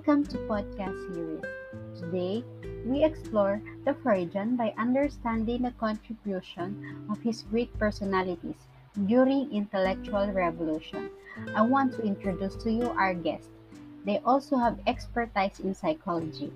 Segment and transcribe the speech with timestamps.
[0.00, 1.44] Welcome to podcast series.
[2.00, 2.42] Today,
[2.88, 8.56] we explore the Freudian by understanding the contribution of his great personalities
[9.04, 11.10] during intellectual revolution.
[11.54, 13.52] I want to introduce to you our guests.
[14.06, 16.50] They also have expertise in psychology.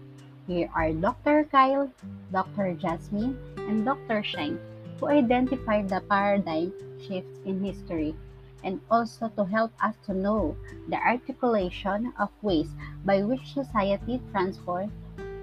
[0.47, 1.45] Here are Dr.
[1.45, 1.93] Kyle,
[2.33, 2.73] Dr.
[2.81, 3.37] Jasmine,
[3.69, 4.25] and Dr.
[4.25, 4.59] Shine,
[4.99, 8.17] who identified the paradigm shifts in history
[8.65, 10.57] and also to help us to know
[10.89, 12.73] the articulation of ways
[13.05, 14.93] by which society transforms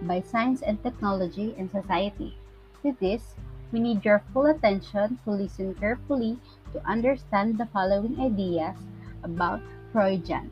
[0.02, 2.36] by science and technology and society.
[2.82, 3.36] To this,
[3.72, 6.38] we need your full attention to listen carefully
[6.74, 8.76] to understand the following ideas
[9.24, 9.62] about
[9.94, 10.50] Freudian.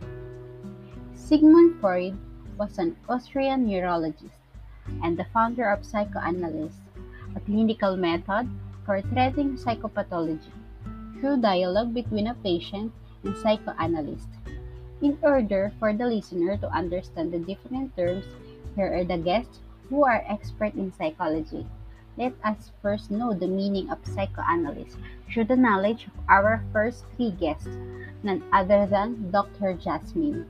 [1.16, 2.18] Sigmund Freud
[2.58, 4.38] was an Austrian neurologist
[5.04, 6.78] and the founder of psychoanalysis,
[7.36, 8.48] a clinical method
[8.86, 10.59] for treating psychopathology
[11.20, 12.92] through dialogue between a patient
[13.24, 14.28] and psychoanalyst.
[15.02, 18.26] In order for the listener to understand the different terms,
[18.76, 19.60] here are the guests
[19.90, 21.68] who are expert in psychology.
[22.18, 24.98] Let us first know the meaning of psychoanalyst
[25.32, 27.72] through the knowledge of our first three guests,
[28.24, 29.74] none other than Dr.
[29.74, 30.46] Jasmine.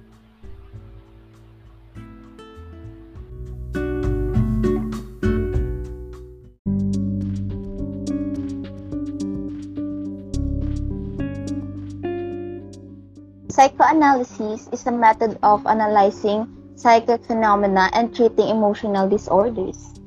[13.59, 16.47] Psychoanalysis is a method of analyzing
[16.79, 19.99] psychic phenomena and treating emotional disorders.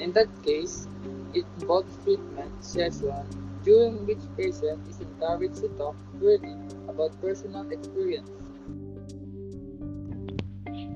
[0.00, 0.88] In that case,
[1.34, 3.12] it involves treatment session
[3.64, 6.56] during which patient is encouraged to talk freely
[6.88, 8.30] about personal experience.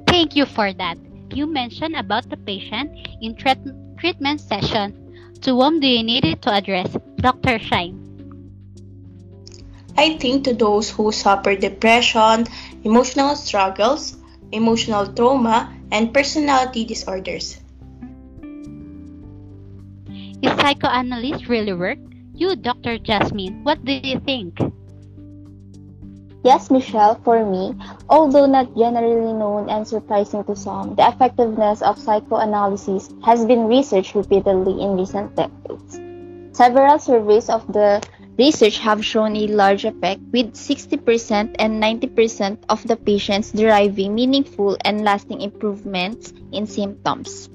[0.09, 0.97] Thank you for that.
[1.35, 3.61] You mentioned about the patient in treat-
[3.99, 4.97] treatment session.
[5.43, 6.97] To whom do you need it to address?
[7.21, 7.59] Dr.
[7.59, 8.08] Shine.
[9.99, 12.47] I think to those who suffer depression,
[12.87, 14.15] emotional struggles,
[14.55, 17.59] emotional trauma, and personality disorders.
[20.39, 21.99] Is psychoanalysis really work?
[22.31, 23.03] You, Dr.
[23.03, 24.55] Jasmine, what do you think?
[26.47, 27.75] Yes, Michelle, for me,
[28.09, 34.15] although not generally known and surprising to some, the effectiveness of psychoanalysis has been researched
[34.15, 35.99] repeatedly in recent decades.
[36.55, 37.99] Several surveys of the
[38.39, 44.79] research have shown a large effect with 60% and 90% of the patients deriving meaningful
[44.85, 47.51] and lasting improvements in symptoms.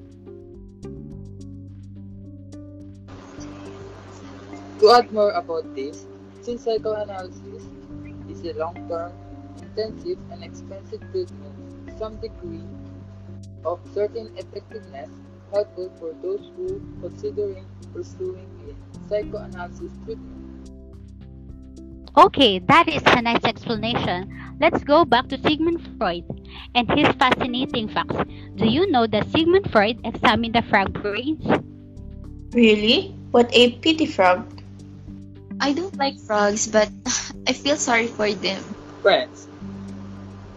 [4.79, 6.05] To add more about this,
[6.41, 7.63] since psychoanalysis
[8.29, 9.13] is a long-term,
[9.61, 11.55] intensive, and expensive treatment,
[11.97, 12.67] some degree
[13.63, 15.09] of certain effectiveness
[15.53, 20.32] helpful for those who considering pursuing a psychoanalysis treatment.
[22.15, 24.29] Okay, that is a nice explanation.
[24.61, 26.23] Let's go back to Sigmund Freud
[26.75, 28.15] and his fascinating facts.
[28.55, 31.41] Do you know that Sigmund Freud examined the frog brains?
[32.53, 33.15] Really?
[33.31, 34.45] What a pity frog.
[35.59, 36.89] I don't like frogs, but
[37.47, 38.61] I feel sorry for them.
[39.01, 39.47] Freud's,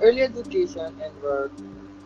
[0.03, 1.53] early education and work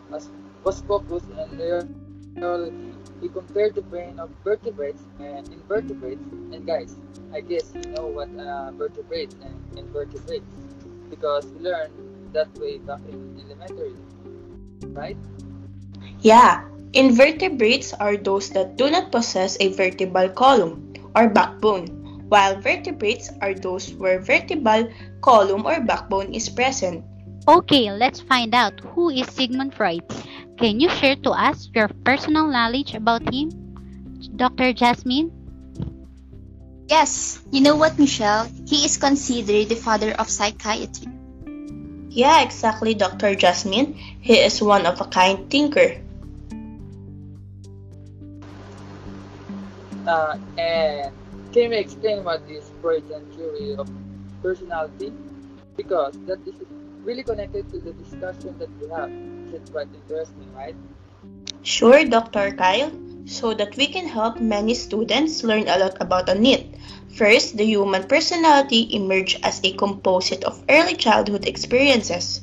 [0.09, 0.29] was,
[0.63, 2.00] was focused on neurology.
[2.35, 6.23] He compared the brain of vertebrates and invertebrates.
[6.53, 6.95] And guys,
[7.33, 10.47] I guess you know what uh, vertebrates and invertebrates
[11.09, 11.93] because we learned
[12.33, 13.93] that way back in elementary,
[14.95, 15.17] right?
[16.21, 21.87] Yeah, invertebrates are those that do not possess a vertebral column or backbone,
[22.29, 24.87] while vertebrates are those where vertebral
[25.21, 27.03] column or backbone is present.
[27.47, 30.05] Okay, let's find out who is Sigmund Freud.
[30.61, 33.49] Can you share to us your personal knowledge about him?
[34.37, 34.77] Dr.
[34.77, 35.33] Jasmine?
[36.85, 38.45] Yes, you know what, Michelle?
[38.69, 41.09] He is considered the father of psychiatry.
[42.13, 43.33] Yeah, exactly, Dr.
[43.33, 43.97] Jasmine.
[44.21, 45.97] He is one of a kind thinker.
[50.05, 51.09] Uh, and
[51.57, 53.89] can you explain what is Freudian theory of
[54.45, 55.11] personality?
[55.75, 56.53] Because that is
[57.01, 59.09] really connected to the discussion that we have.
[59.53, 60.75] It's quite interesting, right?
[61.61, 62.51] Sure, Dr.
[62.55, 62.91] Kyle.
[63.25, 66.73] So that we can help many students learn a lot about on it.
[67.15, 72.41] First, the human personality emerged as a composite of early childhood experiences.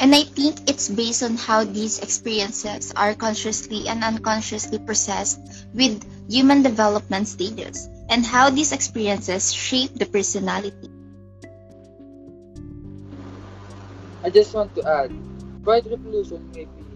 [0.00, 5.38] And I think it's based on how these experiences are consciously and unconsciously processed
[5.72, 10.89] with human development stages, and how these experiences shape the personality.
[14.30, 15.10] I just want to add,
[15.64, 16.86] Bright Revolution may be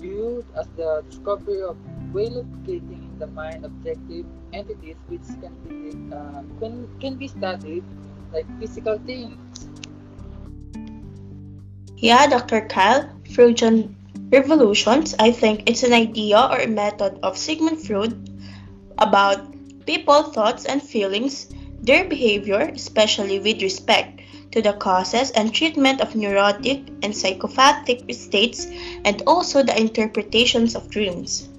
[0.00, 1.76] viewed as the discovery of
[2.14, 4.24] way locating in the mind objective
[4.54, 7.84] entities which can be uh, can, can be studied
[8.32, 9.36] like physical things.
[11.98, 12.62] Yeah, Dr.
[12.62, 13.94] Kyle, Freudian
[14.32, 18.16] revolutions, I think it's an idea or a method of Sigmund Freud
[18.96, 19.52] about
[19.84, 21.44] people, thoughts, and feelings,
[21.82, 24.23] their behavior, especially with respect
[24.54, 28.70] to the causes and treatment of neurotic and psychopathic states,
[29.04, 31.50] and also the interpretations of dreams.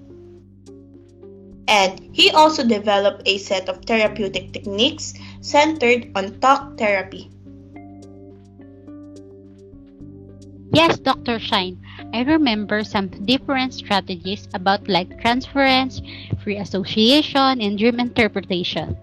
[1.67, 7.29] And he also developed a set of therapeutic techniques centered on talk therapy.
[10.71, 11.39] Yes, Dr.
[11.39, 11.75] Shine.
[12.13, 16.01] I remember some different strategies about like transference,
[16.43, 18.95] free association, and dream interpretation.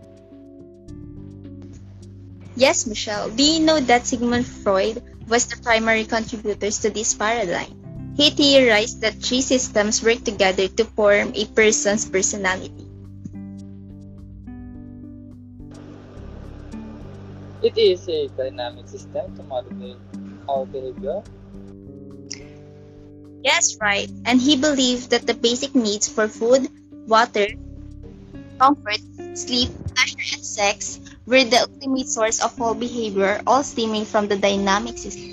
[2.57, 3.31] Yes, Michelle.
[3.31, 8.15] Do you know that Sigmund Freud was the primary contributors to this paradigm?
[8.17, 12.89] He theorized that three systems work together to form a person's personality.
[17.63, 19.99] It is a dynamic system to modulate
[20.49, 21.23] our behavior.
[23.45, 24.11] Yes, right.
[24.25, 26.69] And he believed that the basic needs for food,
[27.07, 27.47] water,
[28.59, 29.01] comfort,
[29.35, 34.37] sleep, pleasure, and sex were the ultimate source of all behavior, all stemming from the
[34.37, 35.31] dynamic system.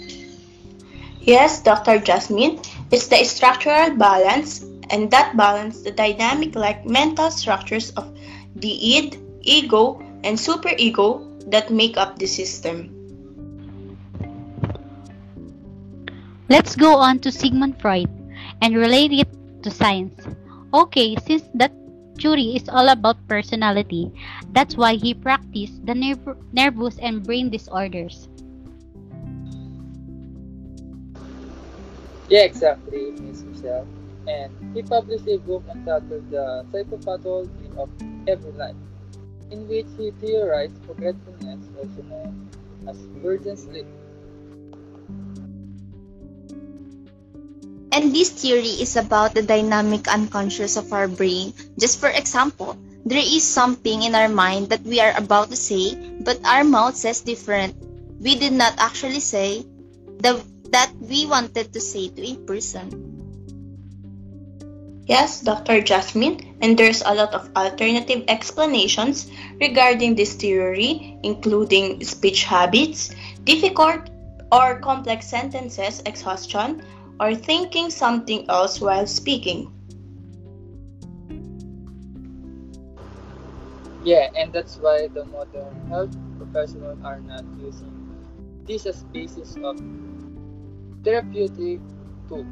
[1.21, 1.99] Yes, Dr.
[1.99, 2.59] Jasmine,
[2.91, 8.09] it's the structural balance, and that balance the dynamic like mental structures of
[8.55, 12.95] the id, ego, and superego that make up the system.
[16.49, 18.09] Let's go on to Sigmund Freud
[18.61, 19.29] and relate it
[19.63, 20.17] to science.
[20.73, 21.71] Okay, since that
[22.19, 24.11] theory is all about personality,
[24.51, 28.27] that's why he practiced the nerv- nervous and brain disorders.
[32.29, 33.87] Yeah, exactly, Miss Michelle.
[34.27, 37.89] And he published a book entitled The Psychopathology of
[38.27, 38.77] Every Life,
[39.49, 42.49] in which he theorized forgetfulness, also known
[42.85, 43.87] as Freudian slip.
[47.91, 51.53] And this theory is about the dynamic unconscious of our brain.
[51.79, 55.95] Just for example, there is something in our mind that we are about to say,
[56.19, 57.73] but our mouth says different.
[58.19, 59.63] We did not actually say
[60.19, 63.15] the, that we wanted to say to a person.
[65.07, 65.81] Yes, Dr.
[65.81, 73.09] Jasmine, and there's a lot of alternative explanations regarding this theory, including speech habits,
[73.43, 74.11] difficult
[74.51, 76.83] or complex sentences exhaustion,
[77.19, 79.71] or thinking something else while speaking.
[84.03, 87.91] Yeah, and that's why the modern health professionals are not using
[88.65, 89.75] this as basis of
[91.03, 91.81] therapeutic
[92.29, 92.45] tool.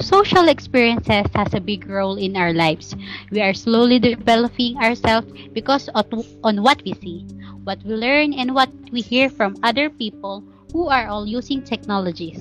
[0.00, 2.96] Social experiences has a big role in our lives.
[3.30, 6.06] We are slowly developing ourselves because of
[6.42, 7.24] on what we see,
[7.64, 10.42] what we learn, and what we hear from other people
[10.72, 12.40] who are all using technologies.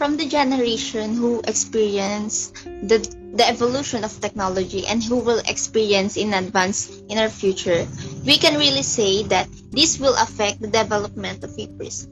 [0.00, 3.04] From the generation who experience the,
[3.36, 7.86] the evolution of technology and who will experience in advance in our future,
[8.24, 12.08] we can really say that this will affect the development of a person.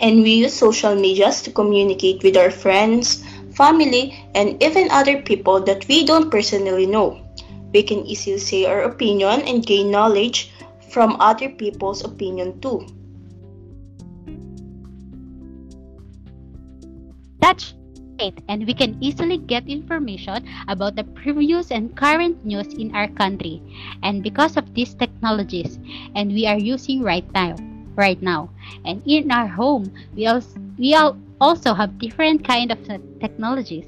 [0.00, 3.22] And we use social medias to communicate with our friends,
[3.52, 7.20] family, and even other people that we don't personally know.
[7.74, 10.50] We can easily say our opinion and gain knowledge
[10.88, 12.86] from other people's opinion too.
[17.46, 17.74] That's
[18.18, 23.06] right, and we can easily get information about the previous and current news in our
[23.06, 23.62] country.
[24.02, 25.78] And because of these technologies,
[26.16, 27.54] and we are using right now,
[27.94, 28.50] right now,
[28.84, 30.98] and in our home, we also we
[31.40, 32.82] also have different kind of
[33.22, 33.86] technologies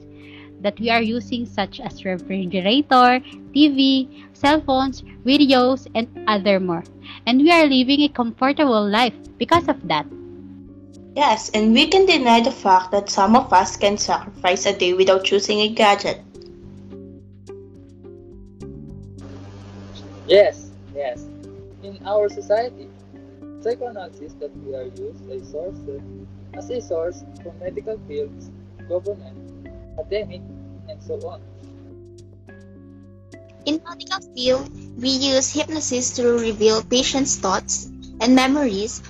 [0.62, 3.19] that we are using such as refrigerator,
[3.50, 4.07] TV,
[4.38, 6.85] cell phones, radios, and other more.
[7.27, 10.07] And we are living a comfortable life because of that.
[11.19, 14.93] Yes, and we can deny the fact that some of us can sacrifice a day
[14.93, 16.23] without choosing a gadget.
[20.29, 21.27] Yes, yes.
[21.83, 22.87] In our society,
[23.63, 25.81] psychoanalysis that we are used a source
[26.55, 28.53] as a source for medical fields,
[28.89, 29.67] government,
[29.99, 30.43] academic,
[30.89, 31.43] and so on.
[33.67, 34.71] In medical field,
[35.03, 39.03] we use hypnosis to reveal patients' thoughts and memories,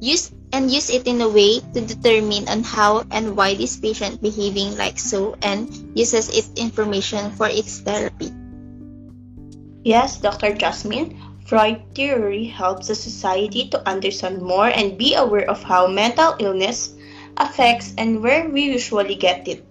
[0.00, 4.20] use and use it in a way to determine on how and why this patient
[4.22, 8.32] behaving like so and uses its information for its therapy.
[9.84, 10.54] Yes, Dr.
[10.54, 16.36] Jasmine, Freud theory helps the society to understand more and be aware of how mental
[16.38, 16.92] illness
[17.38, 19.64] affects and where we usually get it.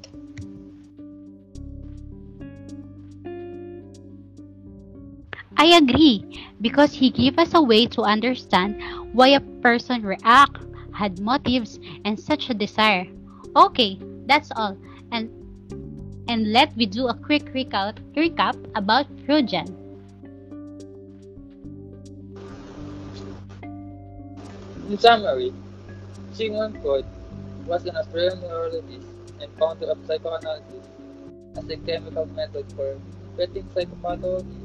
[5.57, 6.23] I I agree
[6.61, 8.79] because he gave us a way to understand
[9.17, 10.61] why a person react,
[10.93, 13.07] had motives, and such a desire.
[13.55, 13.97] Okay,
[14.29, 14.77] that's all.
[15.11, 15.33] And
[16.29, 17.97] and let we do a quick recap,
[18.75, 19.65] about Freudian.
[24.85, 25.51] In summary,
[26.33, 27.05] Sigmund Freud
[27.65, 29.07] was an Australian neurologist
[29.41, 30.85] and founder of psychoanalysis
[31.57, 33.01] as a chemical method for
[33.35, 34.61] treating psychopathology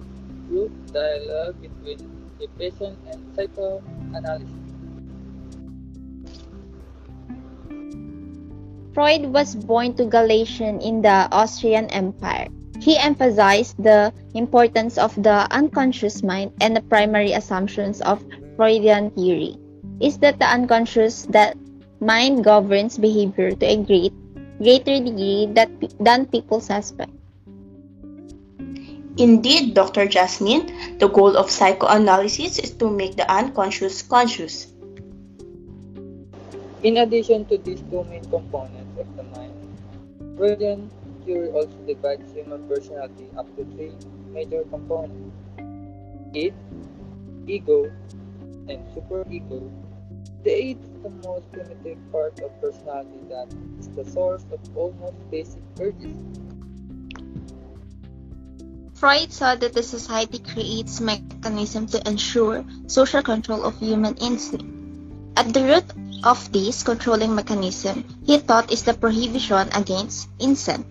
[0.46, 1.98] through dialogue between
[2.38, 3.18] the patient and
[4.12, 4.52] psychoanalyst.
[8.92, 12.48] Freud was born to Galician in the Austrian Empire.
[12.80, 18.20] He emphasized the importance of the unconscious mind and the primary assumptions of
[18.56, 19.56] Freudian theory
[20.00, 21.56] is that the unconscious that
[22.00, 24.12] mind governs behavior to a great
[24.58, 27.10] greater degree that, than people suspect.
[29.18, 30.08] Indeed, Dr.
[30.08, 34.68] Jasmine, the goal of psychoanalysis is to make the unconscious conscious.
[36.82, 39.52] In addition to these two main components of the mind,
[40.36, 40.90] Freudian
[41.24, 43.92] theory also divides human personality up to three
[44.32, 45.36] major components
[46.34, 46.54] id,
[47.46, 47.92] ego,
[48.68, 49.70] and superego.
[50.42, 55.30] The id is the most primitive part of personality that is the source of almost
[55.30, 56.16] basic urges.
[59.02, 64.62] Freud saw that the society creates mechanisms to ensure social control of human instinct.
[65.36, 65.90] At the root
[66.22, 70.86] of this controlling mechanism, he thought is the prohibition against incest.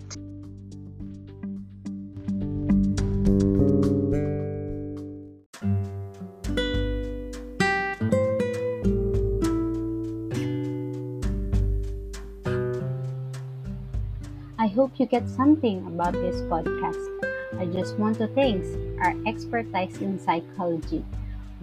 [14.58, 17.21] I hope you get something about this podcast.
[17.58, 18.64] I just want to thank
[19.00, 21.04] our expertise in psychology,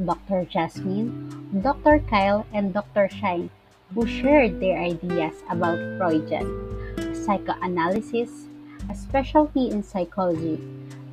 [0.03, 0.45] Dr.
[0.45, 1.99] Jasmine, Dr.
[2.09, 3.09] Kyle, and Dr.
[3.09, 3.49] Shine,
[3.93, 6.45] who shared their ideas about Freudian,
[7.13, 8.47] psychoanalysis,
[8.89, 10.61] a specialty in psychology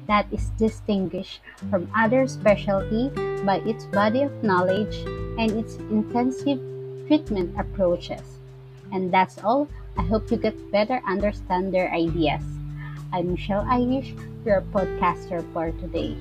[0.06, 1.40] that is distinguished
[1.70, 3.08] from other specialty
[3.44, 4.96] by its body of knowledge
[5.38, 6.60] and its intensive
[7.08, 8.38] treatment approaches.
[8.92, 9.68] And that's all.
[9.96, 12.44] I hope you get better understand their ideas.
[13.12, 14.14] I'm Michelle Irish,
[14.46, 16.16] your podcaster for today.